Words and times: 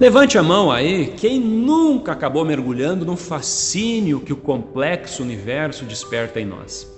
Levante 0.00 0.38
a 0.38 0.42
mão 0.42 0.72
aí 0.72 1.12
quem 1.18 1.38
nunca 1.38 2.12
acabou 2.12 2.42
mergulhando 2.42 3.04
no 3.04 3.18
fascínio 3.18 4.20
que 4.20 4.32
o 4.32 4.36
complexo 4.36 5.22
universo 5.22 5.84
desperta 5.84 6.40
em 6.40 6.46
nós. 6.46 6.90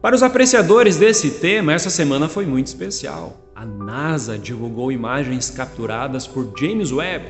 Para 0.00 0.14
os 0.14 0.22
apreciadores 0.22 0.96
desse 0.96 1.32
tema, 1.32 1.72
essa 1.72 1.90
semana 1.90 2.28
foi 2.28 2.46
muito 2.46 2.68
especial. 2.68 3.36
A 3.56 3.66
NASA 3.66 4.38
divulgou 4.38 4.92
imagens 4.92 5.50
capturadas 5.50 6.28
por 6.28 6.52
James 6.56 6.92
Webb, 6.92 7.26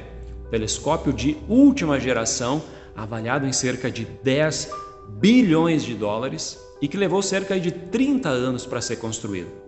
telescópio 0.50 1.10
de 1.10 1.38
última 1.48 1.98
geração, 1.98 2.62
avaliado 2.94 3.46
em 3.46 3.52
cerca 3.52 3.90
de 3.90 4.04
10 4.22 4.70
bilhões 5.18 5.84
de 5.84 5.94
dólares 5.94 6.58
e 6.82 6.86
que 6.86 6.98
levou 6.98 7.22
cerca 7.22 7.58
de 7.58 7.72
30 7.72 8.28
anos 8.28 8.66
para 8.66 8.82
ser 8.82 8.96
construído. 8.96 9.67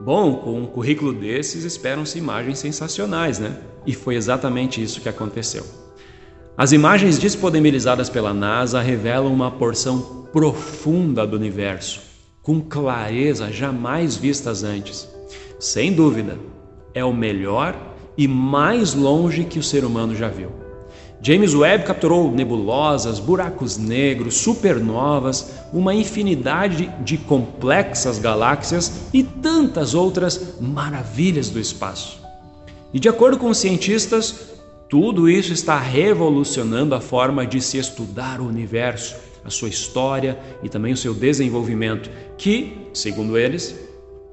Bom, 0.00 0.36
com 0.36 0.60
um 0.60 0.66
currículo 0.66 1.12
desses, 1.12 1.64
esperam-se 1.64 2.18
imagens 2.18 2.60
sensacionais, 2.60 3.40
né? 3.40 3.56
E 3.84 3.92
foi 3.92 4.14
exatamente 4.14 4.80
isso 4.82 5.00
que 5.00 5.08
aconteceu. 5.08 5.64
As 6.56 6.72
imagens 6.72 7.18
disponibilizadas 7.18 8.08
pela 8.08 8.32
NASA 8.32 8.80
revelam 8.80 9.32
uma 9.32 9.50
porção 9.50 10.26
profunda 10.32 11.26
do 11.26 11.36
universo, 11.36 12.00
com 12.42 12.60
clareza 12.60 13.50
jamais 13.50 14.16
vistas 14.16 14.62
antes. 14.62 15.08
Sem 15.58 15.92
dúvida, 15.92 16.38
é 16.94 17.04
o 17.04 17.12
melhor 17.12 17.76
e 18.16 18.28
mais 18.28 18.94
longe 18.94 19.44
que 19.44 19.58
o 19.58 19.62
ser 19.62 19.84
humano 19.84 20.14
já 20.14 20.28
viu. 20.28 20.67
James 21.20 21.54
Webb 21.54 21.84
capturou 21.84 22.30
nebulosas, 22.30 23.18
buracos 23.18 23.76
negros, 23.76 24.36
supernovas, 24.36 25.50
uma 25.72 25.94
infinidade 25.94 26.92
de 27.04 27.18
complexas 27.18 28.18
galáxias 28.18 29.08
e 29.12 29.22
tantas 29.22 29.94
outras 29.94 30.54
maravilhas 30.60 31.50
do 31.50 31.58
espaço. 31.58 32.20
E 32.94 33.00
de 33.00 33.08
acordo 33.08 33.36
com 33.36 33.50
os 33.50 33.58
cientistas, 33.58 34.52
tudo 34.88 35.28
isso 35.28 35.52
está 35.52 35.78
revolucionando 35.78 36.94
a 36.94 37.00
forma 37.00 37.46
de 37.46 37.60
se 37.60 37.78
estudar 37.78 38.40
o 38.40 38.46
universo 38.46 39.28
a 39.48 39.50
sua 39.50 39.68
história 39.68 40.38
e 40.62 40.68
também 40.68 40.92
o 40.92 40.96
seu 40.96 41.14
desenvolvimento, 41.14 42.10
que, 42.36 42.76
segundo 42.92 43.38
eles, 43.38 43.74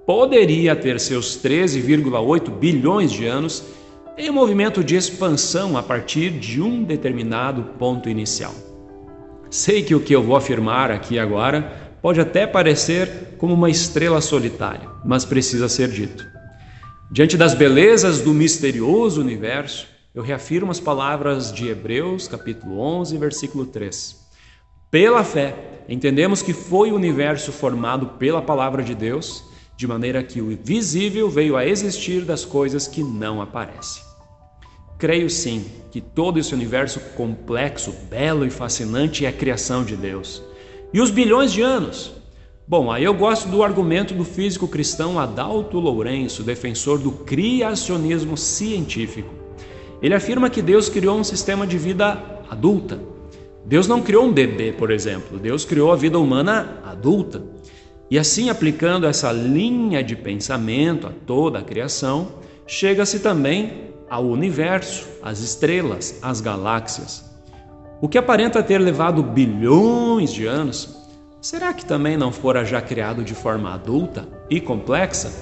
poderia 0.06 0.76
ter 0.76 1.00
seus 1.00 1.38
13,8 1.42 2.50
bilhões 2.52 3.12
de 3.12 3.26
anos 3.26 3.64
em 4.18 4.30
um 4.30 4.34
movimento 4.34 4.84
de 4.84 4.96
expansão 4.96 5.78
a 5.78 5.84
partir 5.84 6.32
de 6.32 6.62
um 6.62 6.84
determinado 6.84 7.64
ponto 7.78 8.10
inicial. 8.10 8.54
Sei 9.50 9.84
que 9.84 9.94
o 9.94 10.00
que 10.00 10.16
eu 10.16 10.24
vou 10.24 10.36
afirmar 10.38 10.90
aqui 10.90 11.20
agora 11.20 11.98
pode 12.02 12.22
até 12.22 12.48
parecer 12.48 13.36
como 13.38 13.54
uma 13.54 13.70
estrela 13.70 14.22
solitária, 14.22 14.90
mas 15.04 15.26
precisa 15.26 15.68
ser 15.68 15.90
dito. 15.90 16.26
Diante 17.12 17.36
das 17.36 17.54
belezas 17.54 18.22
do 18.22 18.34
misterioso 18.34 19.20
universo, 19.20 19.88
eu 20.14 20.24
reafirmo 20.24 20.72
as 20.72 20.80
palavras 20.80 21.52
de 21.52 21.68
Hebreus, 21.68 22.28
capítulo 22.28 22.80
11, 22.80 23.18
versículo 23.18 23.66
3. 23.66 24.26
Pela 24.90 25.26
fé, 25.26 25.56
entendemos 25.90 26.42
que 26.42 26.54
foi 26.54 26.92
o 26.92 26.96
universo 26.96 27.52
formado 27.52 28.08
pela 28.18 28.42
palavra 28.42 28.82
de 28.82 28.96
Deus, 28.96 29.44
de 29.78 29.88
maneira 29.88 30.24
que 30.24 30.42
o 30.42 30.58
visível 30.64 31.30
veio 31.30 31.58
a 31.58 31.66
existir 31.66 32.24
das 32.24 32.46
coisas 32.46 32.88
que 32.88 33.04
não 33.04 33.42
aparecem. 33.42 34.04
Creio 34.98 35.30
sim 35.30 35.66
que 35.92 36.00
todo 36.00 36.40
esse 36.40 36.54
universo 36.54 37.00
complexo, 37.16 37.94
belo 38.10 38.46
e 38.46 38.50
fascinante 38.50 39.26
é 39.26 39.30
a 39.30 39.34
criação 39.34 39.84
de 39.84 39.96
Deus. 39.96 40.42
E 40.94 41.02
os 41.02 41.12
bilhões 41.12 41.52
de 41.52 41.62
anos? 41.62 42.14
Bom, 42.68 42.90
aí 42.92 43.04
eu 43.04 43.14
gosto 43.14 43.50
do 43.50 43.62
argumento 43.62 44.14
do 44.14 44.24
físico 44.24 44.68
cristão 44.68 45.20
Adalto 45.20 45.80
Lourenço, 45.80 46.44
defensor 46.44 46.98
do 46.98 47.12
criacionismo 47.12 48.38
científico. 48.38 49.34
Ele 50.02 50.16
afirma 50.16 50.50
que 50.50 50.62
Deus 50.62 50.90
criou 50.90 51.18
um 51.18 51.24
sistema 51.24 51.68
de 51.68 51.78
vida 51.78 52.42
adulta, 52.50 53.00
Deus 53.66 53.88
não 53.88 54.00
criou 54.00 54.26
um 54.26 54.32
bebê, 54.32 54.72
por 54.72 54.92
exemplo, 54.92 55.40
Deus 55.40 55.66
criou 55.66 55.92
a 55.92 55.96
vida 55.96 56.20
humana 56.20 56.80
adulta. 56.86 57.42
E 58.10 58.20
assim, 58.20 58.50
aplicando 58.50 59.08
essa 59.08 59.32
linha 59.32 60.04
de 60.04 60.16
pensamento 60.16 61.08
a 61.08 61.12
toda 61.26 61.60
a 61.60 61.64
criação, 61.64 62.28
chega-se 62.68 63.20
também 63.20 63.92
ao 64.10 64.26
universo, 64.26 65.08
às 65.24 65.40
estrelas, 65.40 66.20
às 66.22 66.40
galáxias. 66.40 67.26
O 68.00 68.08
que 68.08 68.18
aparenta 68.18 68.62
ter 68.62 68.78
levado 68.78 69.24
bilhões 69.24 70.32
de 70.32 70.46
anos, 70.46 70.96
será 71.42 71.74
que 71.74 71.86
também 71.86 72.16
não 72.16 72.32
fora 72.32 72.64
já 72.64 72.82
criado 72.82 73.24
de 73.24 73.34
forma 73.34 73.74
adulta 73.74 74.28
e 74.50 74.62
complexa? 74.62 75.34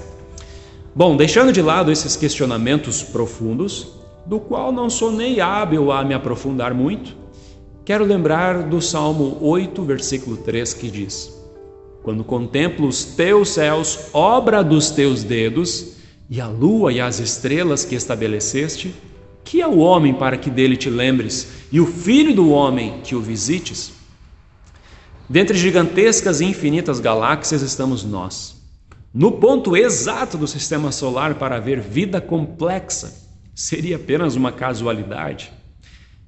Bom, 0.94 1.16
deixando 1.16 1.52
de 1.52 1.60
lado 1.60 1.92
esses 1.92 2.16
questionamentos 2.16 3.02
profundos, 3.02 3.98
do 4.24 4.40
qual 4.40 4.72
não 4.72 4.88
sou 4.88 5.12
nem 5.12 5.40
hábil 5.40 5.92
a 5.92 6.02
me 6.02 6.14
aprofundar 6.14 6.72
muito, 6.72 7.24
Quero 7.84 8.02
lembrar 8.02 8.62
do 8.62 8.80
Salmo 8.80 9.36
8, 9.42 9.82
versículo 9.82 10.38
3, 10.38 10.72
que 10.72 10.90
diz: 10.90 11.43
Quando 12.04 12.22
contemplo 12.22 12.86
os 12.86 13.02
teus 13.02 13.48
céus, 13.48 14.10
obra 14.12 14.62
dos 14.62 14.90
teus 14.90 15.24
dedos, 15.24 15.94
e 16.28 16.38
a 16.38 16.46
lua 16.46 16.92
e 16.92 17.00
as 17.00 17.18
estrelas 17.18 17.82
que 17.82 17.94
estabeleceste, 17.94 18.94
que 19.42 19.62
é 19.62 19.66
o 19.66 19.78
homem 19.78 20.12
para 20.12 20.36
que 20.36 20.50
dele 20.50 20.76
te 20.76 20.90
lembres, 20.90 21.48
e 21.72 21.80
o 21.80 21.86
filho 21.86 22.34
do 22.34 22.50
homem 22.50 23.00
que 23.02 23.14
o 23.14 23.22
visites? 23.22 23.90
Dentre 25.30 25.56
gigantescas 25.56 26.42
e 26.42 26.44
infinitas 26.44 27.00
galáxias 27.00 27.62
estamos 27.62 28.04
nós. 28.04 28.54
No 29.12 29.32
ponto 29.32 29.74
exato 29.74 30.36
do 30.36 30.46
sistema 30.46 30.92
solar 30.92 31.36
para 31.36 31.56
haver 31.56 31.80
vida 31.80 32.20
complexa, 32.20 33.14
seria 33.54 33.96
apenas 33.96 34.36
uma 34.36 34.52
casualidade? 34.52 35.50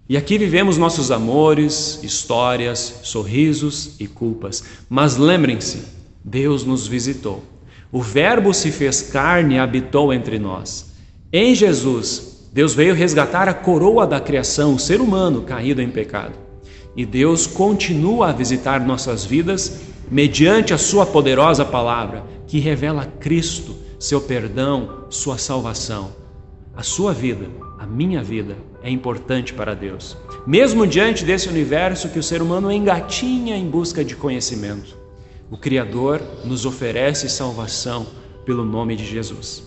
E 0.09 0.17
aqui 0.17 0.39
vivemos 0.39 0.79
nossos 0.79 1.11
amores, 1.11 1.99
histórias, 2.03 3.01
sorrisos 3.03 3.97
e 3.99 4.07
culpas. 4.07 4.63
Mas 4.89 5.17
lembrem-se, 5.17 5.83
Deus 6.25 6.65
nos 6.65 6.87
visitou. 6.87 7.43
O 7.91 8.01
Verbo 8.01 8.55
se 8.55 8.71
fez 8.71 9.03
carne 9.03 9.57
e 9.57 9.59
habitou 9.59 10.13
entre 10.13 10.39
nós. 10.39 10.93
Em 11.33 11.57
Jesus, 11.57 12.49
Deus 12.53 12.73
veio 12.73 12.95
resgatar 12.95 13.49
a 13.49 13.55
coroa 13.55 14.07
da 14.07 14.21
criação, 14.21 14.77
o 14.77 14.79
ser 14.79 15.01
humano 15.01 15.43
caído 15.43 15.83
em 15.83 15.91
pecado. 15.91 16.35
E 16.97 17.05
Deus 17.05 17.47
continua 17.47 18.29
a 18.29 18.33
visitar 18.33 18.81
nossas 18.87 19.25
vidas 19.25 19.81
mediante 20.09 20.73
a 20.73 20.79
Sua 20.79 21.05
poderosa 21.05 21.65
palavra, 21.65 22.25
que 22.47 22.61
revela 22.61 23.07
Cristo, 23.19 23.75
seu 23.99 24.21
perdão, 24.21 25.07
sua 25.11 25.37
salvação. 25.37 26.13
A 26.77 26.83
sua 26.83 27.13
vida, 27.13 27.47
a 27.79 27.87
minha 27.87 28.23
vida, 28.23 28.57
é 28.83 28.91
importante 28.91 29.53
para 29.53 29.75
Deus, 29.75 30.17
mesmo 30.47 30.87
diante 30.87 31.25
desse 31.25 31.49
universo 31.49 32.09
que 32.09 32.19
o 32.19 32.23
ser 32.23 32.41
humano 32.41 32.73
engatinha 32.73 33.57
em 33.57 33.69
busca 33.69 34.05
de 34.05 34.17
conhecimento. 34.17 34.97
O 35.51 35.57
Criador 35.57 36.21
nos 36.45 36.65
oferece 36.65 37.29
salvação 37.29 38.07
pelo 38.45 38.65
nome 38.65 38.97
de 38.97 39.05
Jesus. 39.05 39.63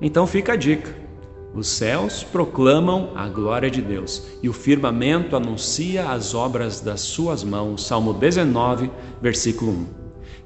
Então 0.00 0.26
fica 0.26 0.52
a 0.52 0.56
dica: 0.56 0.94
os 1.54 1.68
céus 1.68 2.24
proclamam 2.24 3.12
a 3.14 3.28
glória 3.28 3.70
de 3.70 3.80
Deus 3.80 4.26
e 4.42 4.48
o 4.48 4.52
firmamento 4.52 5.36
anuncia 5.36 6.10
as 6.10 6.34
obras 6.34 6.80
das 6.80 7.00
suas 7.00 7.44
mãos. 7.44 7.86
Salmo 7.86 8.12
19, 8.12 8.90
versículo 9.22 9.70
1. 9.70 9.86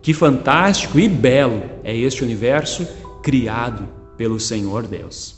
Que 0.03 0.15
fantástico 0.15 0.99
e 0.99 1.09
belo 1.09 1.62
é 1.83 1.97
este 1.97 2.22
universo 2.22 2.87
criado 3.22 3.89
pelo 4.16 4.39
Senhor 4.39 4.87
Deus. 4.87 5.38